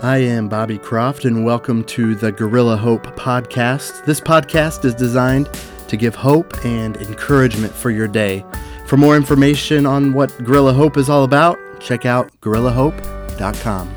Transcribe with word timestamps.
I 0.00 0.18
am 0.18 0.48
Bobby 0.48 0.78
Croft, 0.78 1.24
and 1.24 1.44
welcome 1.44 1.82
to 1.86 2.14
the 2.14 2.30
Gorilla 2.30 2.76
Hope 2.76 3.02
podcast. 3.16 4.04
This 4.04 4.20
podcast 4.20 4.84
is 4.84 4.94
designed 4.94 5.50
to 5.88 5.96
give 5.96 6.14
hope 6.14 6.64
and 6.64 6.96
encouragement 6.98 7.72
for 7.72 7.90
your 7.90 8.06
day. 8.06 8.44
For 8.86 8.96
more 8.96 9.16
information 9.16 9.86
on 9.86 10.12
what 10.12 10.30
Gorilla 10.44 10.72
Hope 10.72 10.96
is 10.98 11.08
all 11.08 11.24
about, 11.24 11.58
check 11.80 12.06
out 12.06 12.30
gorillahope.com. 12.42 13.92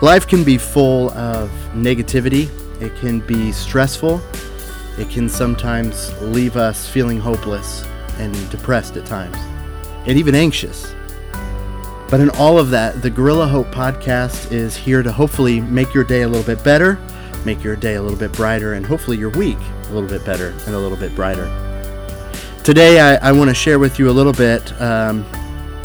Life 0.00 0.28
can 0.28 0.44
be 0.44 0.56
full 0.56 1.10
of 1.10 1.50
negativity, 1.74 2.48
it 2.80 2.94
can 3.00 3.18
be 3.18 3.50
stressful, 3.50 4.22
it 4.96 5.10
can 5.10 5.28
sometimes 5.28 6.12
leave 6.22 6.56
us 6.56 6.88
feeling 6.88 7.18
hopeless 7.18 7.84
and 8.18 8.32
depressed 8.48 8.96
at 8.96 9.06
times, 9.06 9.38
and 10.06 10.16
even 10.16 10.36
anxious. 10.36 10.94
But 12.10 12.20
in 12.20 12.30
all 12.30 12.58
of 12.58 12.70
that, 12.70 13.02
the 13.02 13.10
Gorilla 13.10 13.46
Hope 13.46 13.66
podcast 13.66 14.50
is 14.50 14.74
here 14.74 15.02
to 15.02 15.12
hopefully 15.12 15.60
make 15.60 15.92
your 15.92 16.04
day 16.04 16.22
a 16.22 16.28
little 16.28 16.46
bit 16.46 16.64
better, 16.64 16.98
make 17.44 17.62
your 17.62 17.76
day 17.76 17.96
a 17.96 18.02
little 18.02 18.18
bit 18.18 18.32
brighter, 18.32 18.74
and 18.74 18.86
hopefully 18.86 19.18
your 19.18 19.28
week 19.30 19.58
a 19.58 19.92
little 19.92 20.08
bit 20.08 20.24
better 20.24 20.54
and 20.66 20.74
a 20.74 20.78
little 20.78 20.96
bit 20.96 21.14
brighter. 21.14 21.46
Today, 22.64 22.98
I, 22.98 23.28
I 23.28 23.32
want 23.32 23.50
to 23.50 23.54
share 23.54 23.78
with 23.78 23.98
you 23.98 24.08
a 24.08 24.12
little 24.12 24.32
bit 24.32 24.72
um, 24.80 25.26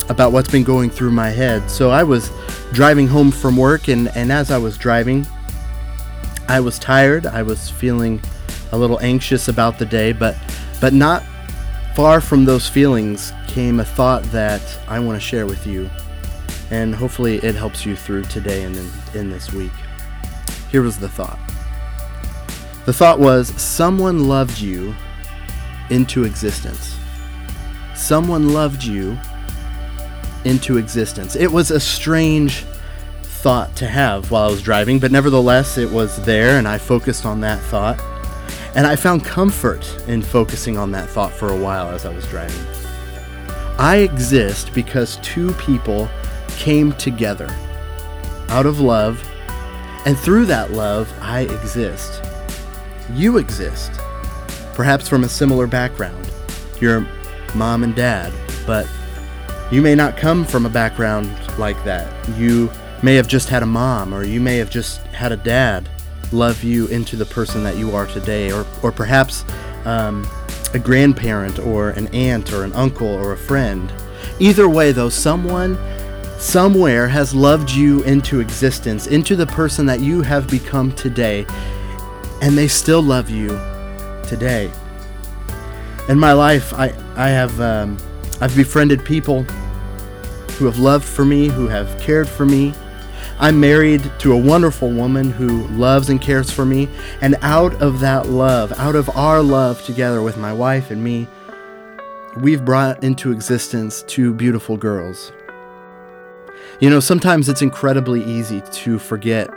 about 0.08 0.32
what's 0.32 0.50
been 0.50 0.64
going 0.64 0.90
through 0.90 1.12
my 1.12 1.30
head. 1.30 1.70
So, 1.70 1.92
I 1.92 2.04
was 2.04 2.32
driving 2.72 3.08
home 3.08 3.30
from 3.30 3.58
work, 3.58 3.90
and, 3.90 4.08
and 4.16 4.32
as 4.32 4.50
I 4.50 4.58
was 4.58 4.78
driving, 4.78 5.28
I 6.48 6.62
was 6.62 6.80
tired. 6.80 7.26
I 7.26 7.44
was 7.44 7.70
feeling 7.70 8.22
a 8.72 8.78
little 8.78 9.00
anxious 9.02 9.50
about 9.50 9.78
the 9.78 9.86
day, 9.86 10.14
but 10.14 10.38
but 10.80 10.94
not 10.94 11.24
far 11.96 12.20
from 12.22 12.46
those 12.46 12.68
feelings 12.68 13.34
came 13.48 13.80
a 13.80 13.86
thought 13.86 14.24
that 14.32 14.62
I 14.88 15.00
want 15.00 15.16
to 15.16 15.26
share 15.26 15.46
with 15.46 15.68
you 15.68 15.90
and 16.72 16.96
hopefully 16.96 17.38
it 17.38 17.56
helps 17.56 17.86
you 17.86 17.96
through 17.96 18.24
today 18.24 18.64
and 18.64 18.76
in, 18.76 18.92
in 19.14 19.30
this 19.30 19.52
week. 19.52 19.72
Here 20.70 20.82
was 20.82 20.98
the 20.98 21.10
thought 21.10 21.40
the 22.86 22.94
thought 22.94 23.18
was 23.18 23.48
someone 23.62 24.28
loved 24.28 24.60
you 24.60 24.94
into 25.90 26.26
existence. 26.26 26.98
Someone 27.96 28.50
loved 28.50 28.84
you 28.84 29.18
into 30.44 30.78
existence. 30.78 31.36
It 31.38 31.48
was 31.52 31.72
a 31.72 31.80
strange 31.80 32.66
thought 33.22 33.74
to 33.78 33.88
have 33.88 34.32
while 34.32 34.50
I 34.50 34.52
was 34.52 34.62
driving, 34.62 35.00
but 35.00 35.12
nevertheless, 35.12 35.78
it 35.78 35.90
was 35.90 36.24
there, 36.26 36.58
and 36.58 36.68
I 36.68 36.78
focused 36.78 37.26
on 37.26 37.40
that 37.42 37.62
thought. 37.62 38.02
And 38.76 38.86
I 38.86 38.96
found 38.96 39.24
comfort 39.24 39.86
in 40.08 40.22
focusing 40.22 40.78
on 40.78 40.92
that 40.92 41.08
thought 41.08 41.32
for 41.32 41.50
a 41.50 41.58
while 41.58 41.90
as 41.90 42.06
I 42.06 42.14
was 42.14 42.28
driving. 42.28 42.66
I 43.78 43.98
exist 43.98 44.74
because 44.74 45.18
two 45.18 45.54
people 45.54 46.10
came 46.58 46.94
together 46.94 47.50
out 48.50 48.66
of 48.66 48.80
love, 48.80 49.24
and 50.06 50.18
through 50.18 50.46
that 50.46 50.72
love, 50.72 51.12
I 51.22 51.42
exist. 51.42 52.24
You 53.14 53.38
exist, 53.38 53.92
perhaps 54.74 55.08
from 55.08 55.24
a 55.24 55.30
similar 55.30 55.68
background. 55.68 56.30
Your 56.80 57.08
mom 57.56 57.84
and 57.84 57.96
dad, 57.96 58.34
but 58.66 58.88
you 59.72 59.82
may 59.82 59.96
not 59.96 60.18
come 60.18 60.46
from 60.46 60.66
a 60.66 60.70
background 60.70 61.32
like 61.58 61.82
that. 61.84 62.12
You 62.38 62.70
may 63.02 63.16
have 63.16 63.28
just 63.28 63.50
had 63.50 63.64
a 63.64 63.66
mom, 63.66 64.14
or 64.14 64.24
you 64.24 64.40
may 64.40 64.58
have 64.58 64.70
just 64.70 65.00
had 65.08 65.32
a 65.32 65.38
dad 65.38 65.90
love 66.32 66.64
you 66.64 66.88
into 66.88 67.16
the 67.16 67.26
person 67.26 67.64
that 67.64 67.78
you 67.78 67.96
are 67.96 68.08
today, 68.08 68.52
or, 68.52 68.66
or 68.82 68.92
perhaps 68.92 69.46
um, 69.86 70.28
a 70.74 70.80
grandparent, 70.80 71.60
or 71.60 71.92
an 71.92 72.08
aunt, 72.08 72.54
or 72.54 72.64
an 72.64 72.74
uncle, 72.74 73.08
or 73.08 73.34
a 73.34 73.38
friend. 73.38 73.92
Either 74.40 74.68
way, 74.68 74.92
though, 74.92 75.10
someone 75.10 75.78
somewhere 76.44 77.08
has 77.08 77.34
loved 77.34 77.72
you 77.72 78.04
into 78.04 78.42
existence, 78.42 79.08
into 79.08 79.36
the 79.36 79.48
person 79.48 79.86
that 79.86 80.02
you 80.02 80.22
have 80.22 80.50
become 80.50 80.92
today, 80.92 81.46
and 82.42 82.58
they 82.58 82.68
still 82.68 83.02
love 83.02 83.30
you 83.30 83.50
today. 84.28 84.70
In 86.10 86.20
my 86.20 86.34
life, 86.34 86.74
I, 86.74 86.94
I 87.16 87.30
have 87.30 87.60
um, 87.62 87.98
I've 88.42 88.56
befriended 88.58 89.06
people 89.06 89.44
who 90.54 90.66
have 90.66 90.80
loved 90.80 91.06
for 91.06 91.24
me, 91.24 91.48
who 91.48 91.68
have 91.68 91.98
cared 92.00 92.28
for 92.28 92.46
me. 92.46 92.74
I'm 93.40 93.60
married 93.60 94.12
to 94.20 94.34
a 94.34 94.38
wonderful 94.38 94.92
woman 94.92 95.32
who 95.32 95.66
loves 95.70 96.10
and 96.10 96.22
cares 96.22 96.52
for 96.52 96.66
me, 96.66 96.90
and 97.22 97.36
out 97.42 97.82
of 97.82 98.02
that 98.02 98.28
love, 98.28 98.74
out 98.74 98.96
of 98.96 99.10
our 99.16 99.42
love 99.42 99.84
together 99.86 100.22
with 100.22 100.38
my 100.38 100.52
wife 100.52 100.92
and 100.92 101.02
me, 101.02 101.26
we've 102.38 102.66
brought 102.66 103.02
into 103.02 103.32
existence 103.32 104.04
two 104.04 104.34
beautiful 104.34 104.76
girls. 104.76 105.32
You 106.80 106.90
know, 106.90 107.00
sometimes 107.00 107.50
it's 107.50 107.62
incredibly 107.62 108.24
easy 108.24 108.62
to 108.62 109.00
forget 109.00 109.50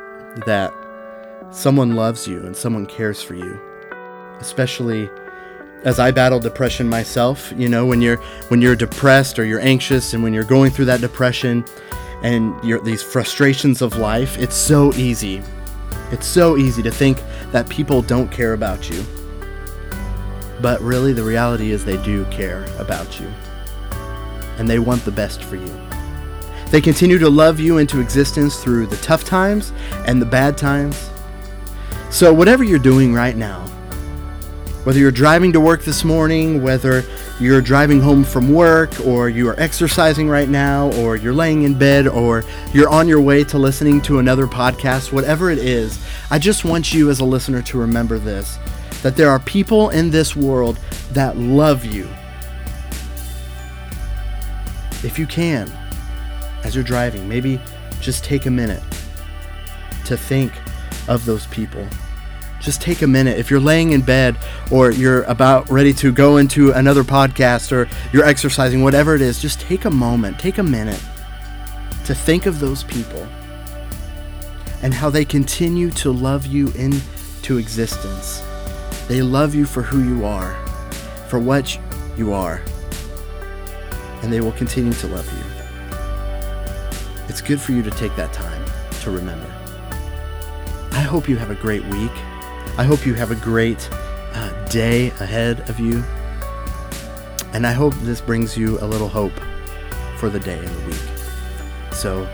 that 0.46 0.72
someone 1.50 1.96
loves 1.96 2.26
you 2.26 2.38
and 2.44 2.56
someone 2.56 2.86
cares 2.86 3.22
for 3.22 3.34
you. 3.34 3.60
Especially 4.40 5.08
as 5.84 5.98
I 5.98 6.10
battle 6.10 6.40
depression 6.40 6.88
myself, 6.88 7.52
you 7.56 7.68
know, 7.68 7.86
when 7.86 8.00
you're 8.00 8.16
when 8.48 8.60
you're 8.60 8.76
depressed 8.76 9.38
or 9.38 9.44
you're 9.44 9.60
anxious 9.60 10.14
and 10.14 10.22
when 10.22 10.34
you're 10.34 10.44
going 10.44 10.70
through 10.70 10.86
that 10.86 11.00
depression 11.00 11.64
and 12.22 12.54
these 12.84 13.02
frustrations 13.02 13.82
of 13.82 13.96
life, 13.96 14.38
it's 14.38 14.56
so 14.56 14.92
easy. 14.94 15.42
It's 16.10 16.26
so 16.26 16.56
easy 16.56 16.82
to 16.82 16.90
think 16.90 17.22
that 17.52 17.68
people 17.68 18.02
don't 18.02 18.30
care 18.30 18.52
about 18.52 18.90
you. 18.90 19.04
But 20.60 20.80
really 20.80 21.12
the 21.12 21.22
reality 21.22 21.70
is 21.70 21.84
they 21.84 22.02
do 22.02 22.24
care 22.26 22.64
about 22.78 23.20
you. 23.20 23.30
And 24.58 24.68
they 24.68 24.78
want 24.78 25.04
the 25.04 25.10
best 25.10 25.42
for 25.42 25.56
you. 25.56 25.80
They 26.70 26.80
continue 26.80 27.18
to 27.18 27.30
love 27.30 27.60
you 27.60 27.78
into 27.78 28.00
existence 28.00 28.62
through 28.62 28.86
the 28.86 28.96
tough 28.96 29.24
times 29.24 29.72
and 30.06 30.20
the 30.20 30.26
bad 30.26 30.58
times. 30.58 31.10
So, 32.10 32.32
whatever 32.32 32.64
you're 32.64 32.78
doing 32.78 33.14
right 33.14 33.36
now, 33.36 33.66
whether 34.86 34.98
you're 35.00 35.10
driving 35.10 35.52
to 35.52 35.60
work 35.60 35.82
this 35.82 36.04
morning, 36.04 36.62
whether 36.62 37.04
you're 37.40 37.60
driving 37.60 38.00
home 38.00 38.22
from 38.22 38.52
work, 38.52 39.00
or 39.04 39.28
you 39.28 39.48
are 39.48 39.58
exercising 39.58 40.28
right 40.28 40.48
now, 40.48 40.92
or 40.92 41.16
you're 41.16 41.34
laying 41.34 41.64
in 41.64 41.76
bed, 41.76 42.06
or 42.06 42.44
you're 42.72 42.88
on 42.88 43.08
your 43.08 43.20
way 43.20 43.42
to 43.44 43.58
listening 43.58 44.00
to 44.02 44.20
another 44.20 44.46
podcast, 44.46 45.12
whatever 45.12 45.50
it 45.50 45.58
is, 45.58 45.98
I 46.30 46.38
just 46.38 46.64
want 46.64 46.94
you 46.94 47.10
as 47.10 47.18
a 47.18 47.24
listener 47.24 47.62
to 47.62 47.78
remember 47.78 48.18
this 48.18 48.58
that 49.02 49.16
there 49.16 49.28
are 49.28 49.38
people 49.40 49.90
in 49.90 50.10
this 50.10 50.34
world 50.34 50.78
that 51.12 51.36
love 51.36 51.84
you. 51.84 52.08
If 55.04 55.18
you 55.18 55.26
can, 55.26 55.70
as 56.64 56.74
you're 56.74 56.84
driving, 56.84 57.28
maybe 57.28 57.60
just 58.00 58.24
take 58.24 58.46
a 58.46 58.50
minute 58.50 58.82
to 60.04 60.16
think 60.16 60.52
of 61.08 61.24
those 61.24 61.46
people. 61.46 61.86
Just 62.60 62.80
take 62.80 63.02
a 63.02 63.06
minute. 63.06 63.38
If 63.38 63.50
you're 63.50 63.60
laying 63.60 63.92
in 63.92 64.00
bed 64.00 64.36
or 64.70 64.90
you're 64.90 65.22
about 65.24 65.68
ready 65.70 65.92
to 65.94 66.10
go 66.10 66.38
into 66.38 66.72
another 66.72 67.04
podcast 67.04 67.70
or 67.70 67.88
you're 68.12 68.24
exercising, 68.24 68.82
whatever 68.82 69.14
it 69.14 69.20
is, 69.20 69.40
just 69.40 69.60
take 69.60 69.84
a 69.84 69.90
moment, 69.90 70.38
take 70.38 70.58
a 70.58 70.62
minute 70.62 71.00
to 72.06 72.14
think 72.14 72.46
of 72.46 72.60
those 72.60 72.82
people 72.84 73.26
and 74.82 74.94
how 74.94 75.10
they 75.10 75.24
continue 75.24 75.90
to 75.90 76.10
love 76.10 76.46
you 76.46 76.68
into 76.72 77.58
existence. 77.58 78.42
They 79.08 79.22
love 79.22 79.54
you 79.54 79.66
for 79.66 79.82
who 79.82 80.02
you 80.02 80.24
are, 80.24 80.54
for 81.28 81.38
what 81.38 81.78
you 82.16 82.32
are, 82.32 82.62
and 84.22 84.32
they 84.32 84.40
will 84.40 84.52
continue 84.52 84.92
to 84.94 85.06
love 85.08 85.30
you 85.32 85.65
it's 87.36 87.46
good 87.46 87.60
for 87.60 87.72
you 87.72 87.82
to 87.82 87.90
take 87.90 88.16
that 88.16 88.32
time 88.32 88.64
to 89.02 89.10
remember. 89.10 89.46
I 90.92 91.02
hope 91.02 91.28
you 91.28 91.36
have 91.36 91.50
a 91.50 91.54
great 91.54 91.84
week. 91.84 92.10
I 92.78 92.84
hope 92.84 93.04
you 93.04 93.12
have 93.12 93.30
a 93.30 93.34
great 93.34 93.90
uh, 93.92 94.68
day 94.70 95.08
ahead 95.20 95.68
of 95.68 95.78
you. 95.78 96.02
And 97.52 97.66
I 97.66 97.72
hope 97.72 97.92
this 97.96 98.22
brings 98.22 98.56
you 98.56 98.78
a 98.78 98.86
little 98.86 99.10
hope 99.10 99.38
for 100.16 100.30
the 100.30 100.40
day 100.40 100.58
and 100.58 100.68
the 100.68 100.86
week. 100.86 101.92
So, 101.92 102.24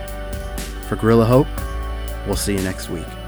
for 0.88 0.94
Gorilla 0.94 1.24
Hope, 1.24 1.48
we'll 2.24 2.36
see 2.36 2.54
you 2.54 2.62
next 2.62 2.88
week. 2.88 3.21